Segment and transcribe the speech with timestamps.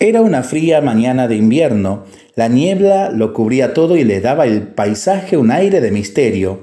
[0.00, 2.04] Era una fría mañana de invierno,
[2.36, 6.60] la niebla lo cubría todo y le daba al paisaje un aire de misterio.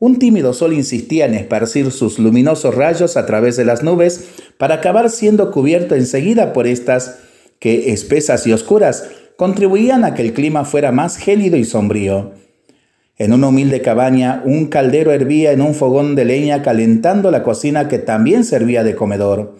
[0.00, 4.76] Un tímido sol insistía en esparcir sus luminosos rayos a través de las nubes para
[4.76, 7.20] acabar siendo cubierto enseguida por estas
[7.60, 12.32] que, espesas y oscuras, contribuían a que el clima fuera más gélido y sombrío.
[13.16, 17.88] En una humilde cabaña, un caldero hervía en un fogón de leña calentando la cocina
[17.88, 19.54] que también servía de comedor.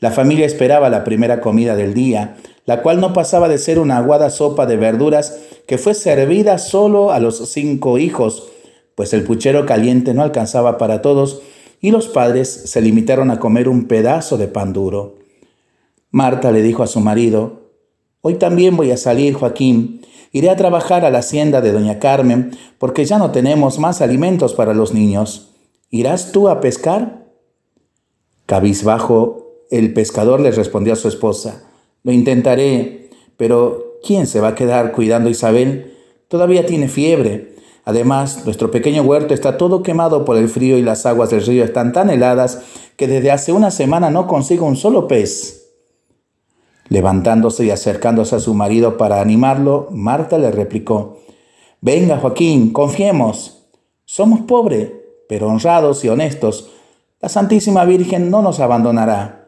[0.00, 3.98] La familia esperaba la primera comida del día, la cual no pasaba de ser una
[3.98, 8.48] aguada sopa de verduras que fue servida solo a los cinco hijos,
[8.94, 11.42] pues el puchero caliente no alcanzaba para todos
[11.80, 15.16] y los padres se limitaron a comer un pedazo de pan duro.
[16.10, 17.60] Marta le dijo a su marido,
[18.22, 20.02] Hoy también voy a salir, Joaquín.
[20.32, 24.52] Iré a trabajar a la hacienda de doña Carmen, porque ya no tenemos más alimentos
[24.52, 25.50] para los niños.
[25.90, 27.24] ¿Irás tú a pescar?
[28.46, 29.39] Cabizbajo
[29.70, 31.64] el pescador le respondió a su esposa,
[32.02, 35.96] Lo intentaré, pero ¿quién se va a quedar cuidando a Isabel?
[36.28, 37.54] Todavía tiene fiebre.
[37.84, 41.64] Además, nuestro pequeño huerto está todo quemado por el frío y las aguas del río
[41.64, 42.62] están tan heladas
[42.96, 45.72] que desde hace una semana no consigo un solo pez.
[46.88, 51.18] Levantándose y acercándose a su marido para animarlo, Marta le replicó,
[51.80, 53.68] Venga, Joaquín, confiemos.
[54.04, 54.90] Somos pobres,
[55.28, 56.70] pero honrados y honestos.
[57.20, 59.39] La Santísima Virgen no nos abandonará.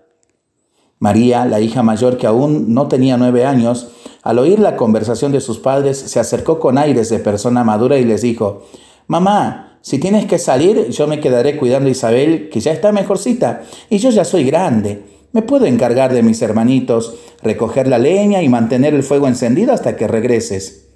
[1.02, 3.88] María, la hija mayor que aún no tenía nueve años,
[4.22, 8.04] al oír la conversación de sus padres, se acercó con aires de persona madura y
[8.04, 8.62] les dijo,
[9.08, 13.62] Mamá, si tienes que salir, yo me quedaré cuidando a Isabel, que ya está mejorcita,
[13.90, 15.02] y yo ya soy grande.
[15.32, 19.96] Me puedo encargar de mis hermanitos, recoger la leña y mantener el fuego encendido hasta
[19.96, 20.91] que regreses.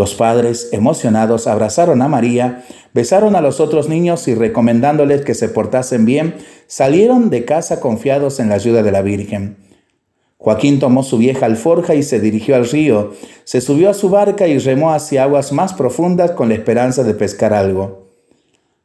[0.00, 5.50] Los padres, emocionados, abrazaron a María, besaron a los otros niños y recomendándoles que se
[5.50, 9.58] portasen bien, salieron de casa confiados en la ayuda de la Virgen.
[10.38, 13.12] Joaquín tomó su vieja alforja y se dirigió al río,
[13.44, 17.12] se subió a su barca y remó hacia aguas más profundas con la esperanza de
[17.12, 18.06] pescar algo.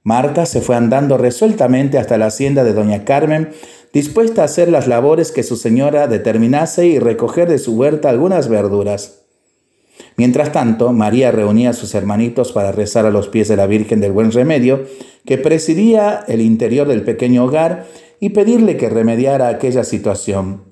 [0.03, 3.51] Marta se fue andando resueltamente hasta la hacienda de doña Carmen,
[3.93, 8.49] dispuesta a hacer las labores que su señora determinase y recoger de su huerta algunas
[8.49, 9.24] verduras.
[10.17, 13.99] Mientras tanto, María reunía a sus hermanitos para rezar a los pies de la Virgen
[14.01, 14.85] del Buen Remedio,
[15.25, 17.85] que presidía el interior del pequeño hogar,
[18.19, 20.63] y pedirle que remediara aquella situación.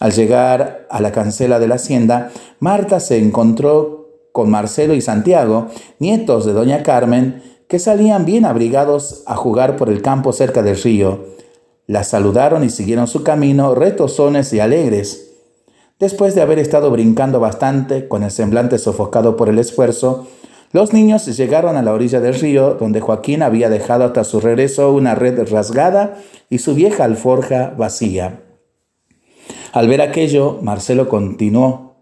[0.00, 2.30] Al llegar a la cancela de la hacienda,
[2.60, 5.68] Marta se encontró con Marcelo y Santiago,
[5.98, 10.80] nietos de doña Carmen, que salían bien abrigados a jugar por el campo cerca del
[10.80, 11.26] río.
[11.86, 15.27] La saludaron y siguieron su camino retozones y alegres.
[15.98, 20.28] Después de haber estado brincando bastante, con el semblante sofocado por el esfuerzo,
[20.70, 24.92] los niños llegaron a la orilla del río, donde Joaquín había dejado hasta su regreso
[24.92, 26.18] una red rasgada
[26.50, 28.42] y su vieja alforja vacía.
[29.72, 31.96] Al ver aquello, Marcelo continuó.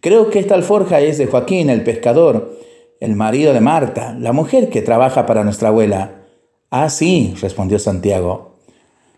[0.00, 2.56] Creo que esta alforja es de Joaquín, el pescador,
[3.00, 6.22] el marido de Marta, la mujer que trabaja para nuestra abuela.
[6.70, 8.58] Ah, sí, respondió Santiago.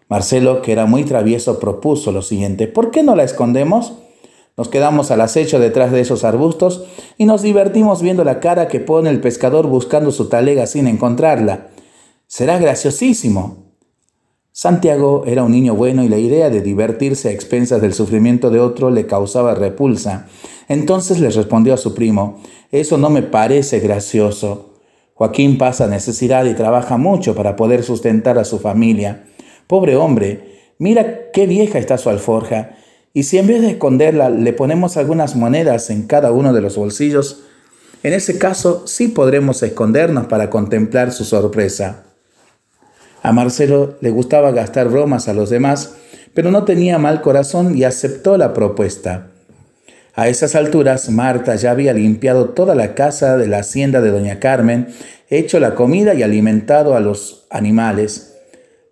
[0.09, 2.66] Marcelo, que era muy travieso, propuso lo siguiente.
[2.66, 3.94] ¿Por qué no la escondemos?
[4.56, 6.87] Nos quedamos al acecho detrás de esos arbustos
[7.19, 11.69] y nos divertimos viendo la cara que pone el pescador buscando su talega sin encontrarla.
[12.27, 13.67] Será graciosísimo.
[14.53, 18.61] Santiago era un niño bueno y la idea de divertirse a expensas del sufrimiento de
[18.61, 20.27] otro le causaba repulsa.
[20.69, 22.41] Entonces le respondió a su primo,
[22.73, 24.73] eso no me parece gracioso.
[25.12, 29.27] Joaquín pasa necesidad y trabaja mucho para poder sustentar a su familia.
[29.67, 32.77] Pobre hombre, mira qué vieja está su alforja
[33.16, 36.77] y si en vez de esconderla le ponemos algunas monedas en cada uno de los
[36.77, 37.44] bolsillos,
[38.03, 42.05] en ese caso sí podremos escondernos para contemplar su sorpresa.
[43.22, 45.94] A Marcelo le gustaba gastar bromas a los demás,
[46.34, 49.28] pero no tenía mal corazón y aceptó la propuesta.
[50.15, 54.41] A esas alturas, Marta ya había limpiado toda la casa de la hacienda de doña
[54.41, 54.88] Carmen,
[55.31, 58.36] hecho la comida y alimentado a los animales.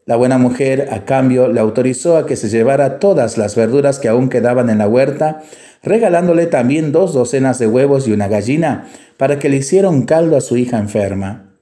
[0.07, 4.09] La buena mujer, a cambio, le autorizó a que se llevara todas las verduras que
[4.09, 5.43] aún quedaban en la huerta,
[5.83, 8.87] regalándole también dos docenas de huevos y una gallina
[9.17, 11.55] para que le hiciera un caldo a su hija enferma.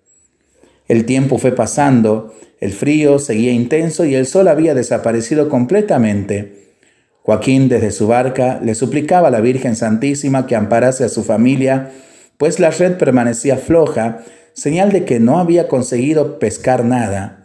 [0.88, 6.74] El tiempo fue pasando, el frío seguía intenso y el sol había desaparecido completamente.
[7.22, 11.92] Joaquín desde su barca le suplicaba a la Virgen Santísima que amparase a su familia,
[12.38, 17.41] pues la red permanecía floja, señal de que no había conseguido pescar nada.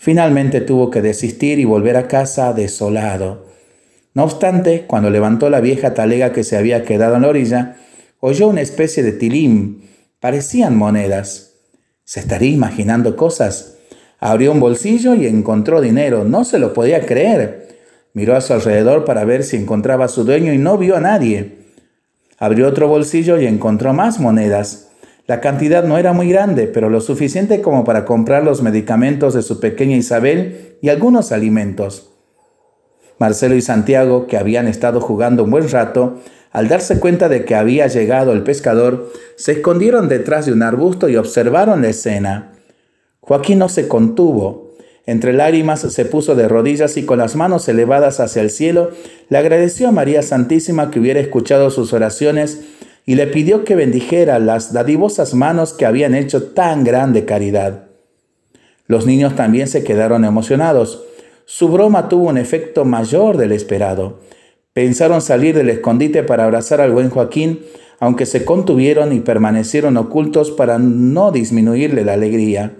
[0.00, 3.46] Finalmente tuvo que desistir y volver a casa desolado.
[4.14, 7.76] No obstante, cuando levantó la vieja talega que se había quedado en la orilla,
[8.20, 9.82] oyó una especie de tilim.
[10.20, 11.54] Parecían monedas.
[12.04, 13.74] ¿Se estaría imaginando cosas?
[14.20, 16.24] Abrió un bolsillo y encontró dinero.
[16.24, 17.68] No se lo podía creer.
[18.14, 21.00] Miró a su alrededor para ver si encontraba a su dueño y no vio a
[21.00, 21.58] nadie.
[22.38, 24.87] Abrió otro bolsillo y encontró más monedas.
[25.28, 29.42] La cantidad no era muy grande, pero lo suficiente como para comprar los medicamentos de
[29.42, 32.14] su pequeña Isabel y algunos alimentos.
[33.18, 36.18] Marcelo y Santiago, que habían estado jugando un buen rato,
[36.50, 41.10] al darse cuenta de que había llegado el pescador, se escondieron detrás de un arbusto
[41.10, 42.52] y observaron la escena.
[43.20, 44.72] Joaquín no se contuvo.
[45.04, 48.92] Entre lágrimas se puso de rodillas y con las manos elevadas hacia el cielo
[49.28, 52.62] le agradeció a María Santísima que hubiera escuchado sus oraciones
[53.08, 57.84] y le pidió que bendijera las dadivosas manos que habían hecho tan grande caridad.
[58.86, 61.06] Los niños también se quedaron emocionados.
[61.46, 64.20] Su broma tuvo un efecto mayor del esperado.
[64.74, 67.60] Pensaron salir del escondite para abrazar al buen Joaquín,
[67.98, 72.76] aunque se contuvieron y permanecieron ocultos para no disminuirle la alegría.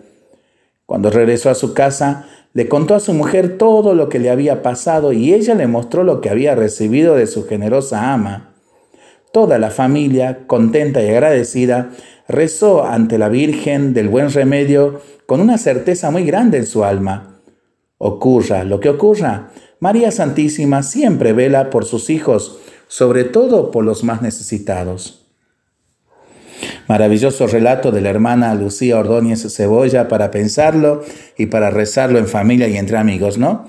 [0.84, 4.62] Cuando regresó a su casa, le contó a su mujer todo lo que le había
[4.62, 8.48] pasado y ella le mostró lo que había recibido de su generosa ama.
[9.32, 11.90] Toda la familia, contenta y agradecida,
[12.28, 17.40] rezó ante la Virgen del Buen Remedio con una certeza muy grande en su alma.
[17.98, 22.58] Ocurra lo que ocurra, María Santísima siempre vela por sus hijos,
[22.88, 25.26] sobre todo por los más necesitados.
[26.88, 31.02] Maravilloso relato de la hermana Lucía Ordóñez Cebolla para pensarlo
[31.36, 33.68] y para rezarlo en familia y entre amigos, ¿no?